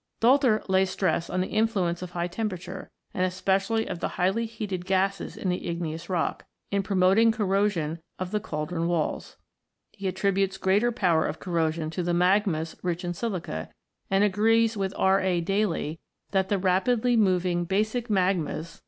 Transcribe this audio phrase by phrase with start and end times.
[0.19, 4.83] Doelter lays stress on the influence of high temperature, and especially of the highly heated
[4.87, 9.37] gases in the igneous rock, in promoting corrosion of the cauldron walls.
[9.91, 13.69] He attributes greater power of corrosion to the magmas rich in silica,
[14.09, 15.19] and agrees with R.
[15.21, 15.39] A.
[15.39, 15.99] Daly
[16.31, 18.79] that the rapidly moving basic magmas 126 ROCKS AND THEIR ORIGINS [CH.